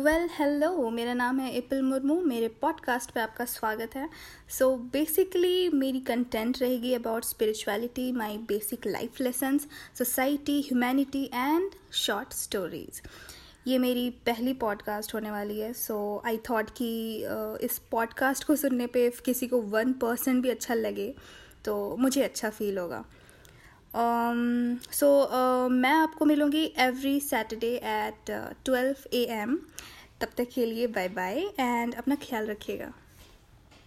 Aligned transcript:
Well 0.00 0.28
hello 0.32 0.90
मेरा 0.90 1.14
नाम 1.14 1.40
है 1.40 1.50
इपिल 1.54 1.82
मुर्मू 1.82 2.14
मेरे 2.24 2.46
पॉडकास्ट 2.60 3.10
पे 3.10 3.20
आपका 3.20 3.44
स्वागत 3.44 3.94
है। 3.94 4.08
सो 4.58 4.70
so, 4.70 4.92
बेसिकली 4.92 5.68
मेरी 5.68 6.00
कंटेंट 6.00 6.58
रहेगी 6.60 6.92
about 6.94 7.24
spirituality 7.24 8.10
my 8.12 8.36
basic 8.48 8.86
life 8.86 9.20
lessons 9.20 9.66
society 9.98 10.60
humanity 10.60 11.24
and 11.24 11.70
short 11.92 12.32
stories 12.32 13.02
ये 13.66 13.78
मेरी 13.78 14.08
पहली 14.26 14.52
पॉडकास्ट 14.54 15.14
होने 15.14 15.30
वाली 15.30 15.58
है। 15.60 15.72
सो 15.72 16.22
आई 16.26 16.38
थॉट 16.50 16.70
कि 16.70 16.90
इस 17.66 17.78
पॉडकास्ट 17.90 18.44
को 18.44 18.56
सुनने 18.56 18.86
पे 18.86 19.08
किसी 19.24 19.46
को 19.46 19.60
वन 19.76 19.92
परसेंट 19.92 20.42
भी 20.42 20.50
अच्छा 20.50 20.74
लगे 20.74 21.14
तो 21.64 21.96
मुझे 21.96 22.22
अच्छा 22.22 22.50
फील 22.50 22.78
होगा। 22.78 23.04
सो 23.94 24.00
um, 24.00 24.78
so, 24.96 25.06
uh, 25.34 25.70
मैं 25.70 25.92
आपको 25.92 26.24
मिलूँगी 26.24 26.64
every 26.78 27.20
Saturday 27.20 27.70
at 27.84 28.30
twelve 28.64 28.96
A 29.12 29.22
M 29.40 29.56
तब 30.20 30.28
तक 30.36 30.48
के 30.54 30.66
लिए 30.66 30.86
बाय 30.86 31.08
बाय 31.08 31.38
एंड 31.60 31.94
अपना 31.94 32.14
ख्याल 32.14 32.46
रखिएगा। 32.46 32.92